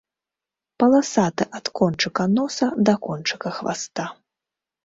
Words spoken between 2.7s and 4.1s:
да кончыка хваста.